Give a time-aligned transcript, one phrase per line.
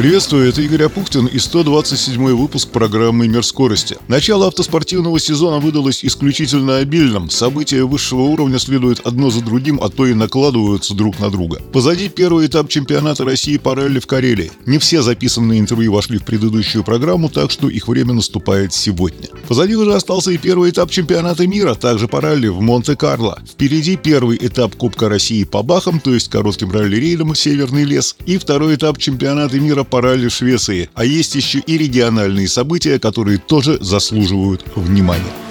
[0.00, 3.98] Приветствую, это Игорь Апухтин и 127 выпуск программы «Мир скорости».
[4.08, 7.28] Начало автоспортивного сезона выдалось исключительно обильным.
[7.28, 11.60] События высшего уровня следуют одно за другим, а то и накладываются друг на друга.
[11.70, 14.50] Позади первый этап чемпионата России по ралли в Карелии.
[14.64, 19.28] Не все записанные интервью вошли в предыдущую программу, так что их время наступает сегодня.
[19.48, 23.38] Позади уже остался и первый этап чемпионата мира, также по ралли в Монте-Карло.
[23.46, 28.76] Впереди первый этап Кубка России по бахам, то есть коротким ралли-рейдом «Северный лес», и второй
[28.76, 30.88] этап чемпионата мира в Швеции.
[30.94, 35.49] А есть еще и региональные события, которые тоже заслуживают внимания.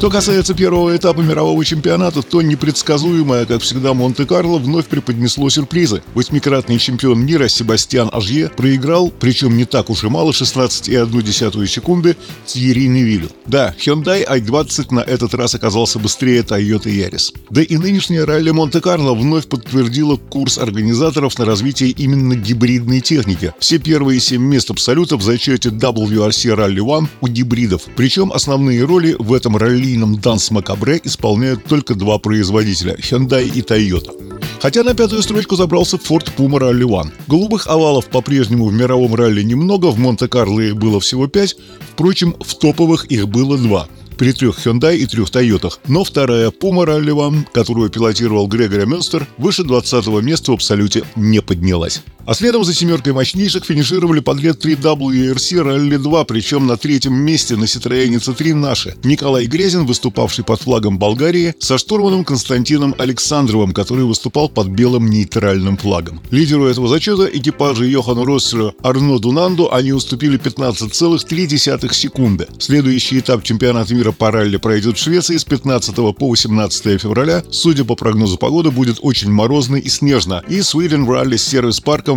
[0.00, 6.02] Что касается первого этапа мирового чемпионата, то непредсказуемое, как всегда, Монте-Карло вновь преподнесло сюрпризы.
[6.14, 12.16] Восьмикратный чемпион мира Себастьян Ажье проиграл, причем не так уж и мало, 16,1 секунды
[12.46, 13.28] Тьерри Невилю.
[13.44, 17.34] Да, Hyundai i20 на этот раз оказался быстрее Toyota Yaris.
[17.50, 23.52] Да и нынешняя ралли Монте-Карло вновь подтвердила курс организаторов на развитие именно гибридной техники.
[23.58, 27.82] Все первые семь мест абсолюта в зачете WRC Rally One у гибридов.
[27.96, 33.60] Причем основные роли в этом ралли серийном Данс Макабре исполняют только два производителя– Hyundai и
[33.60, 34.12] Toyota.
[34.62, 37.10] Хотя на пятую строчку забрался Ford Puma Rally One.
[37.26, 41.56] Голубых овалов по-прежнему в мировом ралли немного, в Монте-Карло было всего пять,
[41.92, 43.88] впрочем, в топовых их было два–
[44.20, 45.72] при трех Hyundai и трех Toyota.
[45.88, 51.40] Но вторая Puma Rally One, которую пилотировал Грегори Мюнстер, выше 20 места в абсолюте не
[51.40, 52.02] поднялась.
[52.30, 57.56] А следом за семеркой мощнейших финишировали подряд 3 WRC Rally 2, причем на третьем месте
[57.56, 58.94] на Citroёn C3 наши.
[59.02, 65.76] Николай Грязин, выступавший под флагом Болгарии, со штурманом Константином Александровым, который выступал под белым нейтральным
[65.76, 66.20] флагом.
[66.30, 72.46] Лидеру этого зачета экипажа Йохану Россеру Арно Дунанду они уступили 15,3 секунды.
[72.60, 77.42] Следующий этап чемпионата мира по ралли пройдет в Швеции с 15 по 18 февраля.
[77.50, 80.44] Судя по прогнозу погоды, будет очень морозно и снежно.
[80.48, 81.48] И Sweden Rally с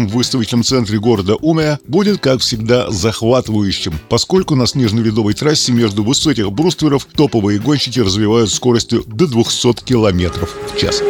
[0.04, 6.04] сервис-парком в выставочном центре города Умеа будет, как всегда, захватывающим, поскольку на снежно-ледовой трассе между
[6.04, 11.02] высоких брустверов топовые гонщики развивают скоростью до 200 км в час.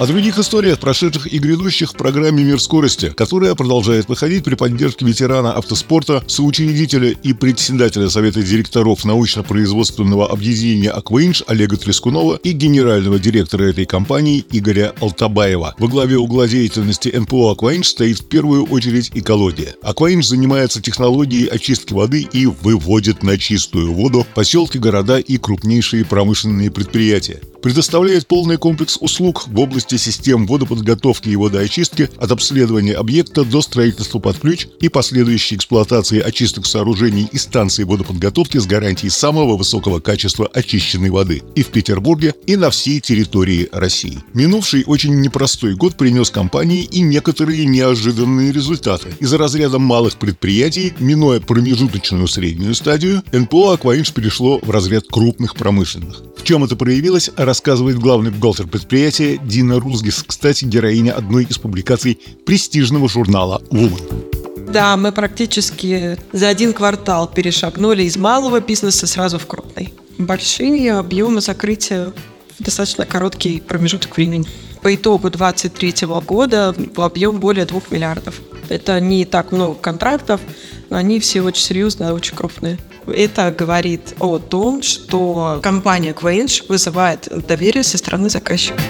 [0.00, 5.04] О других историях, прошедших и грядущих в программе «Мир скорости», которая продолжает выходить при поддержке
[5.04, 13.64] ветерана автоспорта, соучредителя и председателя Совета директоров научно-производственного объединения «Акваинж» Олега Трескунова и генерального директора
[13.64, 15.74] этой компании Игоря Алтабаева.
[15.78, 19.74] Во главе угла деятельности НПО «Акваинж» стоит в первую очередь экология.
[19.82, 26.70] «Акваинж» занимается технологией очистки воды и выводит на чистую воду поселки, города и крупнейшие промышленные
[26.70, 33.62] предприятия предоставляет полный комплекс услуг в области систем водоподготовки и водоочистки от обследования объекта до
[33.62, 40.00] строительства под ключ и последующей эксплуатации очисток сооружений и станций водоподготовки с гарантией самого высокого
[40.00, 44.18] качества очищенной воды и в Петербурге, и на всей территории России.
[44.34, 49.08] Минувший очень непростой год принес компании и некоторые неожиданные результаты.
[49.20, 56.22] Из разряда малых предприятий, минуя промежуточную среднюю стадию, НПО «Акваинж» перешло в разряд крупных промышленных.
[56.36, 62.16] В чем это проявилось, рассказывает главный бухгалтер предприятия Дина Рузгис, кстати, героиня одной из публикаций
[62.46, 64.70] престижного журнала «Woman».
[64.72, 69.92] Да, мы практически за один квартал перешагнули из малого бизнеса сразу в крупный.
[70.16, 72.12] Большие объемы закрытия
[72.56, 74.46] в достаточно короткий промежуток времени.
[74.80, 78.40] По итогу 2023 года объем более 2 миллиардов.
[78.68, 80.40] Это не так много контрактов,
[80.88, 82.78] но они все очень серьезные, очень крупные.
[83.06, 88.80] Это говорит о том, что компания Quench вызывает доверие со стороны заказчика.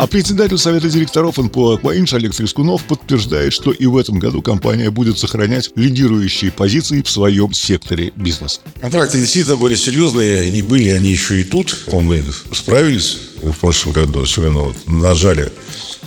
[0.00, 4.90] А председатель Совета директоров НПО «Акваинж» Олег Трескунов подтверждает, что и в этом году компания
[4.90, 8.60] будет сохранять лидирующие позиции в своем секторе бизнеса.
[8.80, 11.84] Контракты действительно были серьезные, они были, они еще и тут.
[11.92, 15.52] Мы справились в прошлом году, особенно вот нажали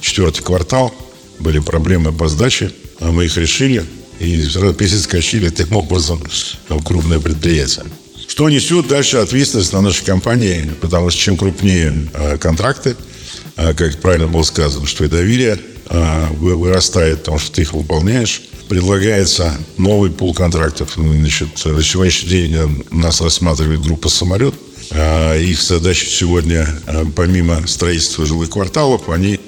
[0.01, 0.91] четвертый квартал,
[1.39, 3.85] были проблемы по сдаче, а мы их решили
[4.23, 6.23] и перескочили таким образом
[6.69, 7.85] в крупное предприятие.
[8.27, 12.95] Что несет дальше ответственность на нашей компании, потому что чем крупнее э, контракты,
[13.57, 15.59] э, как правильно было сказано, что и доверие
[15.89, 20.93] э, вырастает, потому что ты их выполняешь, предлагается новый пул контрактов.
[20.95, 24.55] Ну, значит, на сегодняшний день нас рассматривает группа «Самолет».
[24.91, 26.67] Их задача сегодня,
[27.15, 29.39] помимо строительства жилых кварталов, они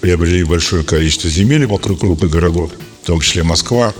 [0.00, 2.70] приобрели большое количество земель вокруг крупных городов,
[3.02, 3.94] в том числе Москва,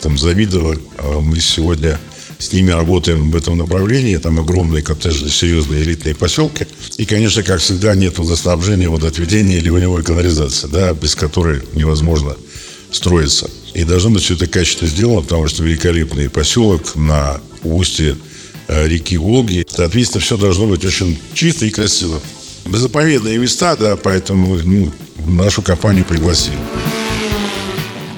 [0.00, 0.76] там Завидово.
[0.98, 1.98] А мы сегодня
[2.38, 4.16] с ними работаем в этом направлении.
[4.16, 6.66] Там огромные коттеджи, серьезные элитные поселки.
[6.98, 12.36] И, конечно, как всегда, нет водоснабжения, водоотведения или ливневой канализации, да, без которой невозможно
[12.90, 13.50] строиться.
[13.74, 18.16] И должно быть все это качественно сделано, потому что великолепный поселок на устье
[18.68, 19.66] э, реки Волги.
[19.68, 22.20] Соответственно, все должно быть очень чисто и красиво.
[22.64, 24.92] Заповедные места, да, поэтому ну,
[25.26, 26.56] нашу компанию пригласили.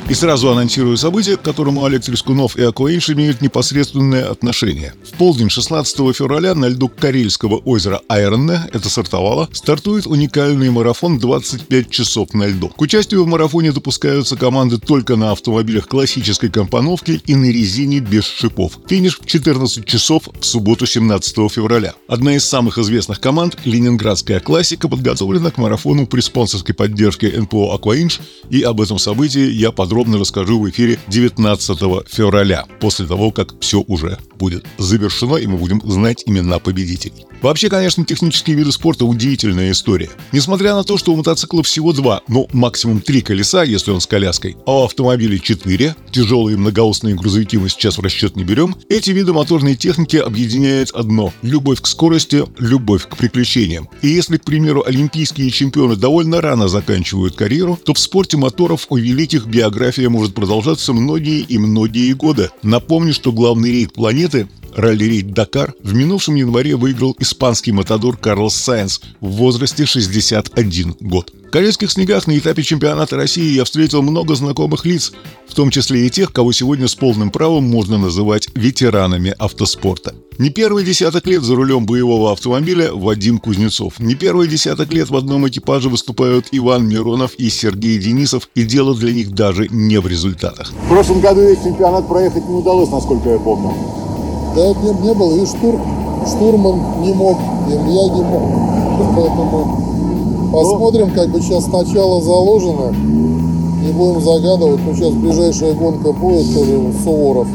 [0.08, 4.94] И сразу анонсирую событие, к которому Олег Трескунов и Акваинш имеют непосредственное отношение.
[5.05, 11.90] В полдень 16 февраля на льду Карельского озера Айронне, это сортовало, стартует уникальный марафон 25
[11.90, 12.70] часов на льду.
[12.70, 18.25] К участию в марафоне допускаются команды только на автомобилях классической компоновки и на резине без
[18.25, 18.78] шипов.
[18.88, 21.93] Финиш в 14 часов в субботу 17 февраля.
[22.08, 28.20] Одна из самых известных команд, Ленинградская классика, подготовлена к марафону при спонсорской поддержке НПО «Акваинж»,
[28.49, 33.60] и об этом событии я подробно подробно расскажу в эфире 19 февраля, после того, как
[33.60, 37.26] все уже будет завершено, и мы будем знать имена победителей.
[37.40, 40.10] Вообще, конечно, технические виды спорта– удивительная история.
[40.32, 44.06] Несмотря на то, что у мотоцикла всего два, но максимум три колеса, если он с
[44.06, 49.10] коляской, а у автомобиля четыре, тяжелые многоосные грузовики мы сейчас в расчет не берем, эти
[49.10, 53.88] виды моторной техники объединяет одно– любовь к скорости, любовь к приключениям.
[54.02, 58.96] И если, к примеру, олимпийские чемпионы довольно рано заканчивают карьеру, то в спорте моторов у
[58.96, 59.46] великих
[59.88, 62.50] биография может продолжаться многие и многие годы.
[62.62, 64.46] Напомню, что главный рейд планеты
[64.76, 71.32] ралли-рейд «Дакар» в минувшем январе выиграл испанский мотодор Карлос Сайенс в возрасте 61 год.
[71.48, 75.12] В корейских снегах на этапе чемпионата России я встретил много знакомых лиц,
[75.48, 80.14] в том числе и тех, кого сегодня с полным правом можно называть ветеранами автоспорта.
[80.36, 83.98] Не первый десяток лет за рулем боевого автомобиля Вадим Кузнецов.
[83.98, 88.94] Не первый десяток лет в одном экипаже выступают Иван Миронов и Сергей Денисов, и дело
[88.94, 90.70] для них даже не в результатах.
[90.70, 93.74] В прошлом году весь чемпионат проехать не удалось, насколько я помню.
[94.54, 95.42] Да, не, не было.
[95.42, 95.80] И штур,
[96.26, 99.16] штурман не мог, и я не мог.
[99.16, 99.88] Поэтому
[100.52, 102.92] посмотрим, как бы сейчас начало заложено.
[102.92, 104.80] Не будем загадывать.
[104.86, 107.46] но сейчас ближайшая гонка будет тоже Суворов.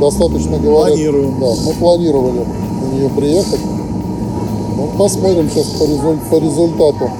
[0.00, 0.94] Достаточно говорят.
[0.94, 1.34] Планируем.
[1.40, 2.46] Да, мы планировали
[2.82, 3.60] на нее приехать.
[4.76, 7.10] Ну, посмотрим сейчас по, резуль, по результату.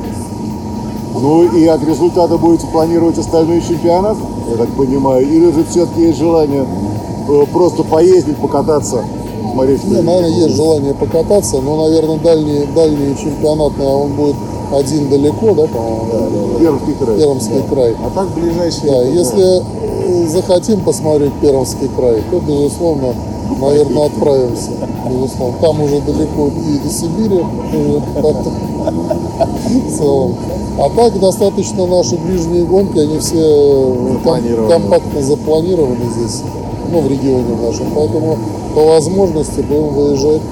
[1.21, 4.17] Ну и от результата будете планировать остальной чемпионат,
[4.49, 6.64] я так понимаю, или же все-таки есть желание
[7.29, 9.03] э, просто поездить, покататься,
[9.53, 14.37] смотреть, Не, наверное, есть желание покататься, но, наверное, дальний, дальний чемпионатный, он будет
[14.73, 16.59] один далеко, да, по-моему?
[16.59, 17.19] Пермский край.
[17.19, 17.97] Пермский край.
[18.05, 18.91] А так ближайшие.
[18.93, 19.62] Да, если
[20.25, 23.15] э, захотим посмотреть Пермский край, то, безусловно,
[23.61, 24.70] наверное, отправимся.
[25.11, 25.56] Безусловно.
[25.61, 27.44] Там уже далеко и до Сибири
[29.85, 30.35] в целом.
[30.81, 34.69] А так достаточно наши ближние гонки, они все ком- Запланированы.
[34.69, 36.43] компактно запланированы здесь,
[36.93, 37.87] ну, в регионе нашем.
[37.97, 38.38] Поэтому
[38.75, 40.43] по возможности будем выезжать.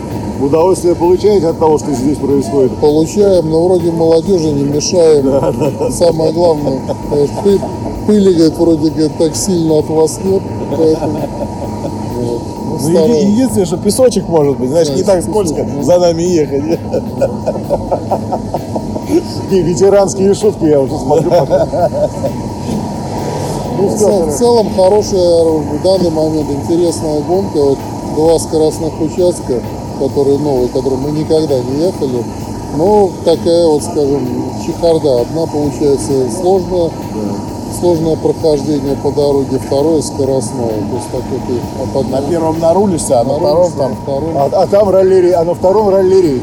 [0.41, 2.77] Удовольствие получаете от того, что здесь происходит?
[2.77, 5.91] Получаем, но вроде молодежи не мешаем.
[5.93, 6.79] Самое главное,
[7.11, 7.61] пы-
[8.07, 10.43] пыли, говорит, вроде говорит, так сильно от вас нет.
[10.77, 11.19] Поэтому,
[12.21, 12.41] вот.
[12.83, 16.79] Ну, Ну, единственное, что песочек может быть, Да, не так скользко за нами ехать.
[19.45, 21.31] Такие ветеранские шутки я уже смотрю.
[23.79, 27.57] Ну В целом хорошая в данный момент интересная гонка.
[27.59, 27.79] Вот
[28.17, 29.63] два скоростных участка,
[30.01, 32.25] которые новые, которые мы никогда не ехали.
[32.77, 34.27] Но такая вот, скажем,
[34.67, 35.21] чехарда.
[35.21, 36.91] Одна получается сложная,
[37.79, 40.69] сложное прохождение по дороге, второе скоростное.
[40.69, 43.91] То есть так это от На первом нарулишься, а на втором там...
[43.91, 46.43] на втором а, а там ралли, а на втором ралли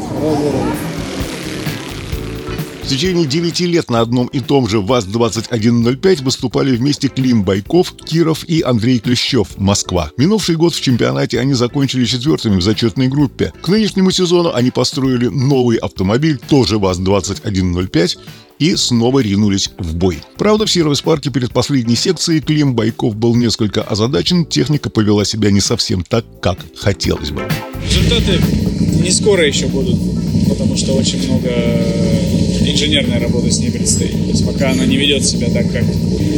[2.84, 8.44] В течение 9 лет на одном и том же ВАЗ-2105 выступали вместе Клим Байков, Киров
[8.44, 10.10] и Андрей Клещев, Москва.
[10.18, 13.54] Минувший год в чемпионате они закончили четвертыми в зачетной группе.
[13.62, 18.18] К нынешнему сезону они построили новый автомобиль, тоже ВАЗ-2105,
[18.58, 20.18] и снова ринулись в бой.
[20.36, 25.60] Правда, в сервис-парке перед последней секцией Клим Байков был несколько озадачен, техника повела себя не
[25.60, 27.48] совсем так, как хотелось бы.
[27.82, 28.40] Результаты
[29.02, 29.98] не скоро еще будут,
[30.50, 31.50] потому что очень много
[32.66, 34.12] инженерной работы с ней предстоит.
[34.12, 35.84] То есть пока она не ведет себя так, как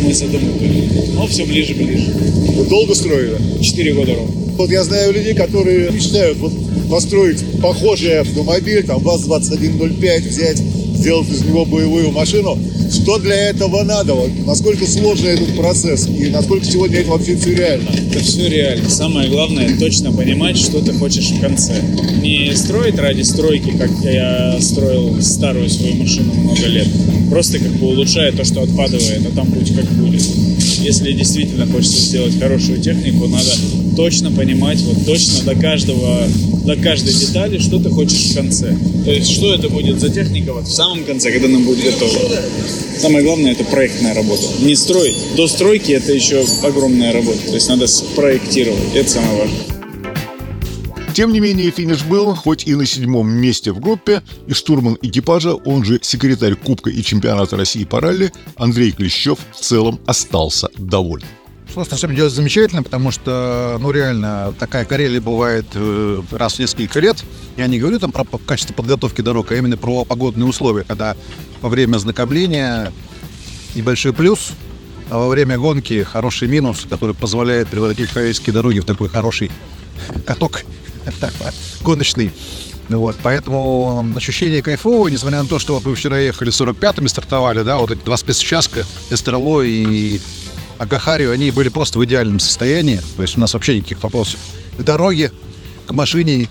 [0.02, 0.88] мы задумывали.
[1.14, 2.12] Но все ближе ближе.
[2.12, 3.36] Вы долго строили?
[3.62, 4.32] Четыре года ровно.
[4.56, 6.52] Вот я знаю людей, которые мечтают вот
[6.90, 10.62] построить похожий автомобиль, там ВАЗ-2105, взять,
[10.96, 12.58] сделать из него боевую машину.
[12.90, 14.14] Что для этого надо?
[14.14, 17.90] Вот, насколько сложный этот процесс и насколько сегодня это вообще все реально?
[17.90, 18.88] Это все реально.
[18.88, 21.74] Самое главное точно понимать, что ты хочешь в конце.
[22.22, 26.88] Не строить ради стройки, как я строил старую свою машину много лет.
[27.30, 30.22] Просто как бы улучшая то, что отпадывает, а там путь как будет.
[30.86, 33.50] если действительно хочется сделать хорошую технику, надо
[33.96, 36.28] точно понимать, вот точно до каждого,
[36.64, 38.76] до каждой детали, что ты хочешь в конце.
[39.04, 42.20] То есть, что это будет за техника вот в самом конце, когда она будет готова.
[42.98, 44.42] Самое главное это проектная работа.
[44.60, 45.16] Не строить.
[45.36, 47.38] До стройки это еще огромная работа.
[47.46, 48.94] То есть надо спроектировать.
[48.94, 49.76] Это самое важное.
[51.16, 55.54] Тем не менее, финиш был, хоть и на седьмом месте в группе, и штурман экипажа,
[55.54, 61.24] он же секретарь Кубка и чемпионата России по ралли, Андрей Клещев в целом остался доволен.
[61.68, 67.00] Что на самом замечательно, потому что, ну, реально, такая Карелия бывает э, раз в несколько
[67.00, 67.22] лет.
[67.56, 71.16] Я не говорю там про качество подготовки дорог, а именно про погодные условия, когда
[71.60, 72.92] во время ознакомления
[73.74, 74.52] небольшой плюс,
[75.10, 79.50] а во время гонки хороший минус, который позволяет превратить корейские дороги в такой хороший
[80.24, 80.64] каток
[81.82, 82.32] гоночный.
[82.88, 87.62] Ну Вот, поэтому ощущение кайфовое, несмотря на то, что вот мы вчера ехали 45-ми, стартовали,
[87.62, 90.20] да, вот эти два спецучастка, Эстрело и
[90.78, 94.38] Агахарио, они были просто в идеальном состоянии, то есть у нас вообще никаких вопросов.
[94.78, 95.32] К дороге,
[95.86, 96.48] к машине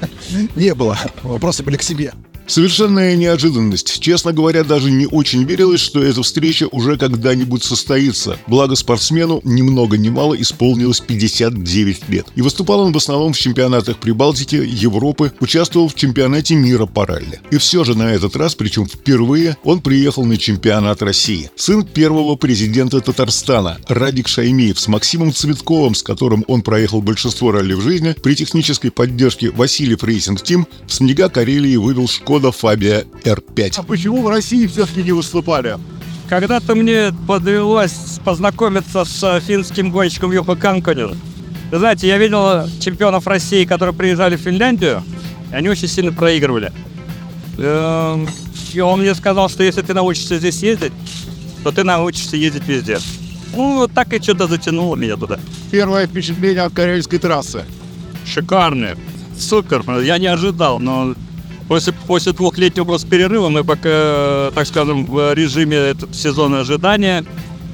[0.56, 2.12] не было, вопросы были к себе.
[2.46, 3.98] Совершенная неожиданность.
[4.00, 8.38] Честно говоря, даже не очень верилось, что эта встреча уже когда-нибудь состоится.
[8.46, 12.26] Благо спортсмену ни много ни мало исполнилось 59 лет.
[12.36, 17.40] И выступал он в основном в чемпионатах Прибалтики, Европы, участвовал в чемпионате мира по ралли.
[17.50, 21.50] И все же на этот раз, причем впервые, он приехал на чемпионат России.
[21.56, 27.74] Сын первого президента Татарстана, Радик Шаймиев, с Максимом Цветковым, с которым он проехал большинство ралли
[27.74, 32.06] в жизни, при технической поддержке Васильев Racing Team снега Карелии вывел
[32.36, 33.76] Škoda Fabia R5.
[33.78, 35.78] А почему в России все-таки не выступали?
[36.28, 41.16] Когда-то мне довелось познакомиться с э, финским гонщиком Юха Канккунен.
[41.70, 45.02] Вы знаете, я видел чемпионов России, которые приезжали в Финляндию,
[45.50, 46.72] и они очень сильно проигрывали.
[47.56, 48.28] Эм,
[48.74, 50.92] И он мне сказал, что если ты научишься здесь ездить,
[51.64, 52.98] то ты научишься ездить везде.
[53.54, 55.38] Ну, вот так и что-то затянуло меня туда.
[55.70, 57.64] Первое впечатление от карельской трассы.
[58.26, 58.94] Шикарные.
[59.38, 59.82] Супер.
[60.02, 61.14] Я не ожидал, но
[61.68, 67.24] после, после двухлетнего просто перерыва мы пока, так скажем, в режиме сезона ожидания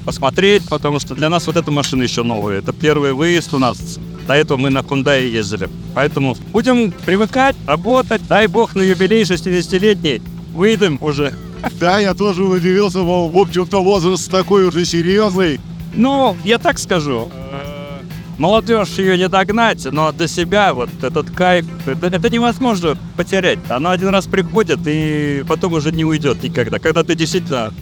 [0.05, 2.59] посмотреть, потому что для нас вот эта машина еще новая.
[2.59, 3.99] Это первый выезд у нас.
[4.27, 5.69] До этого мы на Hyundai ездили.
[5.93, 8.21] Поэтому будем привыкать, работать.
[8.27, 10.21] Дай бог на юбилей 60-летний.
[10.53, 11.33] Выйдем уже.
[11.79, 15.59] Да, я тоже удивился, мол, в общем-то возраст такой уже серьезный.
[15.93, 17.29] Ну, я так скажу.
[18.37, 23.59] Молодежь ее не догнать, но для себя вот этот кайф, это, это невозможно потерять.
[23.69, 26.79] Оно один раз приходит и потом уже не уйдет никогда.
[26.79, 27.73] Когда ты действительно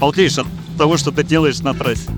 [0.00, 0.46] балдеешь от
[0.78, 2.08] того, что ты делаешь на трассе.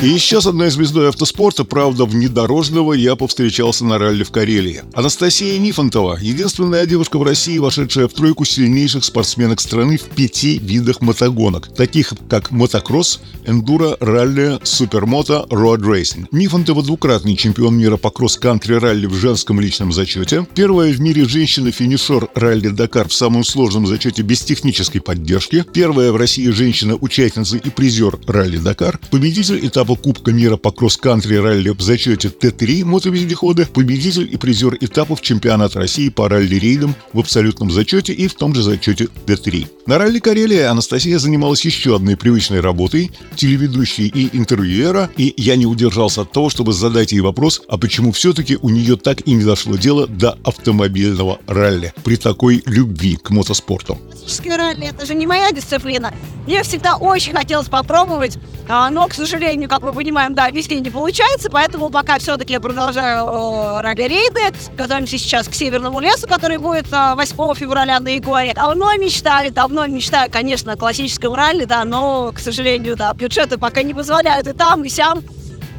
[0.00, 4.84] И еще с одной звездой автоспорта, правда, внедорожного, я повстречался на ралли в Карелии.
[4.94, 11.00] Анастасия Нифонтова– единственная девушка в России, вошедшая в тройку сильнейших спортсменок страны в пяти видах
[11.00, 16.32] мотогонок, таких как мотокросс, эндуро, ралли, супермото, road racing.
[16.32, 22.28] Нифонтова– двукратный чемпион мира по кросс-кантри ралли в женском личном зачете, первая в мире женщина-финишер
[22.36, 28.16] ралли Дакар в самом сложном зачете без технической поддержки, первая в России женщина-участница и призер
[28.28, 34.36] ралли Дакар, победитель этапа Кубка мира по кросс-кантри ралли в зачете Т3 мотовездехода, победитель и
[34.36, 39.66] призер этапов чемпионата России по ралли-рейдам в абсолютном зачете и в том же зачете Т3.
[39.86, 45.66] На ралли Карелия Анастасия занималась еще одной привычной работой– телеведущей и интервьюера, и я не
[45.66, 49.44] удержался от того, чтобы задать ей вопрос, а почему все-таки у нее так и не
[49.44, 53.98] дошло дело до автомобильного ралли при такой любви к мотоспорту.
[54.44, 56.12] Ралли, это же не моя дисциплина.
[56.46, 60.90] Мне всегда очень хотелось попробовать, а, но, к сожалению, как мы понимаем, да, везде не
[60.90, 64.40] получается, поэтому пока все-таки я продолжаю ралли-рейды.
[64.76, 68.54] Готовимся сейчас к Северному лесу, который будет э, 8 февраля на Ягуаре.
[68.54, 73.82] Давно мечтали, давно мечтаю, конечно, о классическом ралли, да, но, к сожалению, да, бюджеты пока
[73.82, 75.22] не позволяют и там, и сям.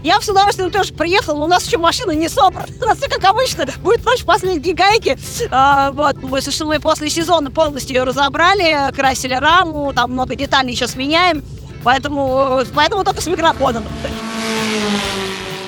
[0.01, 2.67] Я с удовольствием тоже приехал, но у нас еще машина не собрана.
[2.81, 5.17] У нас все как обычно, будет ночь последние гайки.
[5.51, 10.73] А, вот, мы, собственно, мы после сезона полностью ее разобрали, красили раму, там много деталей
[10.73, 11.43] сейчас меняем.
[11.83, 13.83] Поэтому, поэтому только с микрофоном.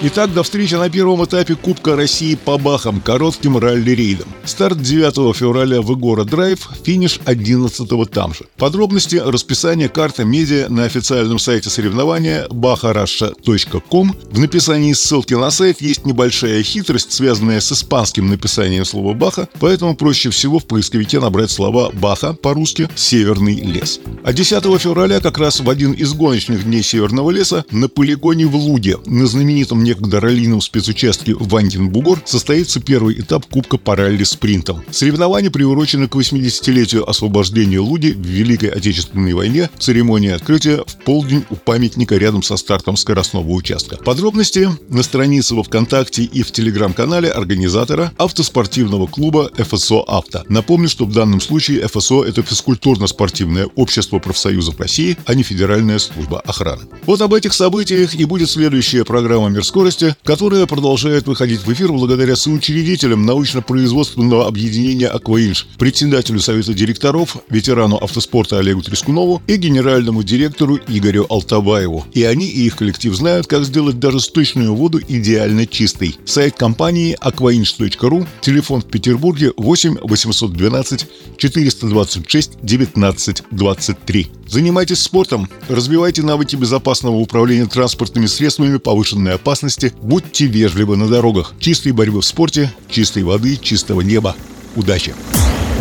[0.03, 4.27] Итак, до встречи на первом этапе Кубка России по Бахам, коротким ралли-рейдом.
[4.45, 8.45] Старт 9 февраля в Игора Драйв, финиш 11 там же.
[8.57, 14.15] Подробности, расписание, карта, медиа на официальном сайте соревнования bacharasha.com.
[14.31, 19.95] В написании ссылки на сайт есть небольшая хитрость, связанная с испанским написанием слова «баха», поэтому
[19.95, 23.99] проще всего в поисковике набрать слова «баха» по-русски «северный лес».
[24.23, 28.55] А 10 февраля, как раз в один из гоночных дней Северного леса, на полигоне в
[28.55, 34.83] Луге, на знаменитом некогда раллийном спецучастке Вандин-Бугор состоится первый этап Кубка по ралли-спринтам.
[34.89, 39.69] Соревнования приурочены к 80-летию освобождения Луди в Великой Отечественной войне.
[39.77, 43.97] Церемония открытия в полдень у памятника рядом со стартом скоростного участка.
[43.97, 50.45] Подробности на странице во ВКонтакте и в телеграм-канале организатора автоспортивного клуба ФСО «Авто».
[50.47, 56.39] Напомню, что в данном случае ФСО– это физкультурно-спортивное общество профсоюзов России, а не Федеральная служба
[56.39, 56.83] охраны.
[57.05, 61.91] Вот об этих событиях и будет следующая программа «Мир скорости», которая продолжает выходить в эфир
[61.91, 70.77] благодаря соучредителям научно-производственного объединения «Акваинж», председателю Совета директоров, ветерану автоспорта Олегу Трескунову и генеральному директору
[70.87, 72.05] Игорю Алтабаеву.
[72.13, 76.15] И они и их коллектив знают, как сделать даже сточную воду идеально чистой.
[76.25, 81.07] Сайт компании aquainch.ru, телефон в Петербурге 8 812
[81.37, 84.31] 426 19 23.
[84.51, 89.70] Занимайтесь спортом, развивайте навыки безопасного управления транспортными средствами повышенной опасности,
[90.01, 91.53] будьте вежливы на дорогах.
[91.59, 94.35] Чистой борьбы в спорте, чистой воды, чистого неба.
[94.75, 95.13] Удачи!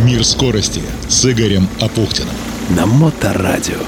[0.04, 2.34] Мир скорости с Игорем Апухтиным.
[2.70, 3.78] На Моторадио.